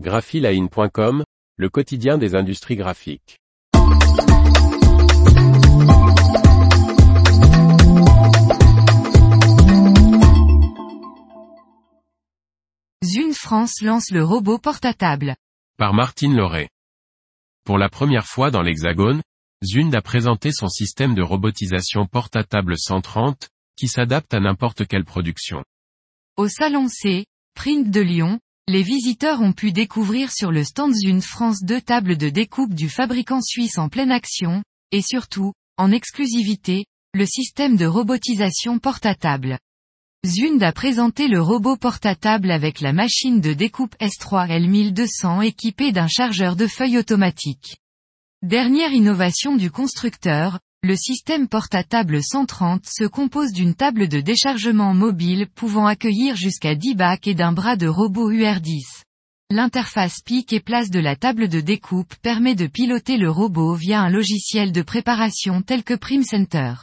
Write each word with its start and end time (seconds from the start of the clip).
graphiline.com, 0.00 1.24
le 1.56 1.68
quotidien 1.68 2.18
des 2.18 2.34
industries 2.34 2.74
graphiques. 2.74 3.38
Zune 13.04 13.34
France 13.34 13.80
lance 13.82 14.10
le 14.10 14.24
robot 14.24 14.58
portatable. 14.58 15.36
Par 15.78 15.94
Martine 15.94 16.34
Lauré. 16.34 16.70
Pour 17.64 17.78
la 17.78 17.88
première 17.88 18.26
fois 18.26 18.50
dans 18.50 18.62
l'Hexagone, 18.62 19.22
Zund 19.62 19.94
a 19.94 20.02
présenté 20.02 20.50
son 20.50 20.68
système 20.68 21.14
de 21.14 21.22
robotisation 21.22 22.06
portatable 22.06 22.76
130, 22.76 23.48
qui 23.76 23.86
s'adapte 23.86 24.34
à 24.34 24.40
n'importe 24.40 24.86
quelle 24.86 25.04
production. 25.04 25.64
Au 26.36 26.48
salon 26.48 26.88
C, 26.88 27.26
Print 27.54 27.88
de 27.90 28.00
Lyon, 28.00 28.40
les 28.66 28.82
visiteurs 28.82 29.42
ont 29.42 29.52
pu 29.52 29.72
découvrir 29.72 30.32
sur 30.32 30.50
le 30.50 30.64
stand 30.64 30.94
Zune 30.94 31.20
France 31.20 31.62
deux 31.62 31.82
tables 31.82 32.16
de 32.16 32.30
découpe 32.30 32.72
du 32.72 32.88
fabricant 32.88 33.42
suisse 33.42 33.76
en 33.76 33.90
pleine 33.90 34.10
action, 34.10 34.62
et 34.90 35.02
surtout, 35.02 35.52
en 35.76 35.92
exclusivité, 35.92 36.86
le 37.12 37.26
système 37.26 37.76
de 37.76 37.84
robotisation 37.84 38.78
portatable. 38.78 39.58
Zund 40.24 40.62
a 40.62 40.72
présenté 40.72 41.28
le 41.28 41.42
robot 41.42 41.76
portatable 41.76 42.50
avec 42.50 42.80
la 42.80 42.94
machine 42.94 43.42
de 43.42 43.52
découpe 43.52 43.94
S3 44.00 44.48
L1200 44.48 45.44
équipée 45.44 45.92
d'un 45.92 46.08
chargeur 46.08 46.56
de 46.56 46.66
feuilles 46.66 46.96
automatique. 46.96 47.76
Dernière 48.42 48.92
innovation 48.92 49.56
du 49.56 49.70
constructeur, 49.70 50.58
le 50.84 50.96
système 50.96 51.48
portatable 51.48 52.22
130 52.22 52.84
se 52.84 53.04
compose 53.04 53.52
d'une 53.52 53.74
table 53.74 54.06
de 54.06 54.20
déchargement 54.20 54.92
mobile 54.92 55.46
pouvant 55.54 55.86
accueillir 55.86 56.36
jusqu'à 56.36 56.74
10 56.74 56.94
bacs 56.94 57.26
et 57.26 57.34
d'un 57.34 57.52
bras 57.52 57.76
de 57.76 57.86
robot 57.86 58.30
UR10. 58.30 58.82
L'interface 59.50 60.20
pique 60.22 60.52
et 60.52 60.60
place 60.60 60.90
de 60.90 61.00
la 61.00 61.16
table 61.16 61.48
de 61.48 61.62
découpe 61.62 62.14
permet 62.16 62.54
de 62.54 62.66
piloter 62.66 63.16
le 63.16 63.30
robot 63.30 63.74
via 63.74 64.02
un 64.02 64.10
logiciel 64.10 64.72
de 64.72 64.82
préparation 64.82 65.62
tel 65.62 65.84
que 65.84 65.94
PrimCenter. 65.94 66.74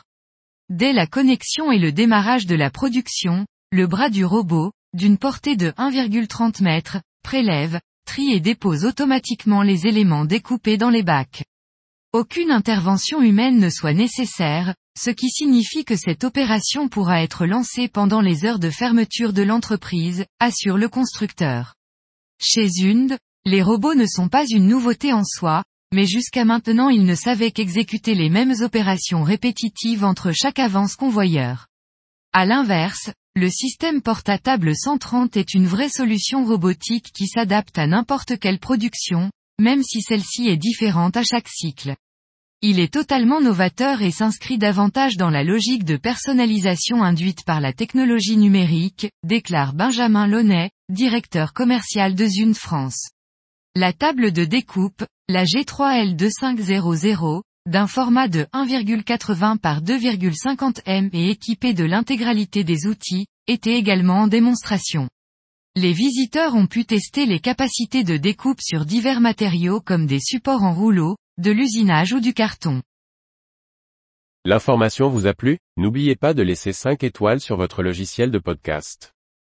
Dès 0.69 0.93
la 0.93 1.05
connexion 1.05 1.71
et 1.71 1.77
le 1.77 1.91
démarrage 1.91 2.47
de 2.47 2.55
la 2.55 2.71
production, 2.71 3.45
le 3.71 3.85
bras 3.85 4.09
du 4.09 4.25
robot, 4.25 4.71
d'une 4.95 5.19
portée 5.19 5.55
de 5.55 5.69
1,30 5.77 6.67
m, 6.67 7.01
prélève, 7.23 7.79
trie 8.07 8.31
et 8.31 8.39
dépose 8.39 8.83
automatiquement 8.83 9.61
les 9.61 9.85
éléments 9.85 10.25
découpés 10.25 10.77
dans 10.77 10.89
les 10.89 11.03
bacs. 11.03 11.43
Aucune 12.13 12.51
intervention 12.51 13.21
humaine 13.21 13.57
ne 13.57 13.69
soit 13.69 13.93
nécessaire, 13.93 14.75
ce 14.99 15.11
qui 15.11 15.29
signifie 15.29 15.85
que 15.85 15.95
cette 15.95 16.25
opération 16.25 16.89
pourra 16.89 17.23
être 17.23 17.45
lancée 17.45 17.87
pendant 17.87 18.19
les 18.19 18.43
heures 18.43 18.59
de 18.59 18.69
fermeture 18.69 19.31
de 19.31 19.43
l'entreprise, 19.43 20.25
assure 20.41 20.77
le 20.77 20.89
constructeur. 20.89 21.75
Chez 22.37 22.67
Zund, 22.67 23.17
les 23.45 23.61
robots 23.61 23.95
ne 23.95 24.05
sont 24.05 24.27
pas 24.27 24.43
une 24.45 24.67
nouveauté 24.67 25.13
en 25.13 25.23
soi, 25.23 25.63
mais 25.93 26.05
jusqu'à 26.05 26.43
maintenant 26.43 26.89
ils 26.89 27.05
ne 27.05 27.15
savaient 27.15 27.51
qu'exécuter 27.51 28.13
les 28.13 28.29
mêmes 28.29 28.55
opérations 28.59 29.23
répétitives 29.23 30.03
entre 30.03 30.33
chaque 30.33 30.59
avance 30.59 30.97
convoyeur. 30.97 31.67
À 32.33 32.45
l'inverse, 32.45 33.09
le 33.37 33.49
système 33.49 34.01
portatable 34.01 34.75
130 34.75 35.37
est 35.37 35.53
une 35.53 35.65
vraie 35.65 35.87
solution 35.87 36.43
robotique 36.43 37.13
qui 37.13 37.27
s'adapte 37.27 37.77
à 37.77 37.87
n'importe 37.87 38.37
quelle 38.37 38.59
production, 38.59 39.31
même 39.61 39.83
si 39.83 40.01
celle-ci 40.01 40.49
est 40.49 40.57
différente 40.57 41.15
à 41.15 41.23
chaque 41.23 41.47
cycle. 41.47 41.95
Il 42.63 42.79
est 42.79 42.93
totalement 42.93 43.39
novateur 43.41 44.01
et 44.01 44.11
s'inscrit 44.11 44.57
davantage 44.57 45.17
dans 45.17 45.29
la 45.29 45.43
logique 45.43 45.85
de 45.85 45.97
personnalisation 45.97 47.03
induite 47.03 47.43
par 47.45 47.61
la 47.61 47.71
technologie 47.71 48.37
numérique, 48.37 49.09
déclare 49.23 49.73
Benjamin 49.73 50.27
Launay, 50.27 50.71
directeur 50.89 51.53
commercial 51.53 52.15
de 52.15 52.25
Zune 52.25 52.55
France. 52.55 53.11
La 53.75 53.93
table 53.93 54.31
de 54.31 54.45
découpe, 54.45 55.05
la 55.29 55.45
G3L2500, 55.45 57.41
d'un 57.67 57.87
format 57.87 58.27
de 58.27 58.47
1,80 58.53 59.59
par 59.59 59.81
2,50 59.81 60.81
m 60.85 61.09
et 61.13 61.29
équipée 61.29 61.73
de 61.73 61.85
l'intégralité 61.85 62.63
des 62.63 62.87
outils, 62.87 63.27
était 63.47 63.75
également 63.75 64.21
en 64.21 64.27
démonstration. 64.27 65.07
Les 65.77 65.93
visiteurs 65.93 66.53
ont 66.55 66.67
pu 66.67 66.83
tester 66.83 67.25
les 67.25 67.39
capacités 67.39 68.03
de 68.03 68.17
découpe 68.17 68.59
sur 68.59 68.83
divers 68.83 69.21
matériaux 69.21 69.79
comme 69.79 70.05
des 70.05 70.19
supports 70.19 70.63
en 70.63 70.73
rouleau, 70.73 71.15
de 71.37 71.49
l'usinage 71.49 72.11
ou 72.11 72.19
du 72.19 72.33
carton. 72.33 72.81
L'information 74.43 75.07
vous 75.07 75.27
a 75.27 75.33
plu? 75.33 75.59
N'oubliez 75.77 76.17
pas 76.17 76.33
de 76.33 76.43
laisser 76.43 76.73
5 76.73 77.05
étoiles 77.05 77.39
sur 77.39 77.55
votre 77.55 77.83
logiciel 77.83 78.31
de 78.31 78.39
podcast. 78.39 79.13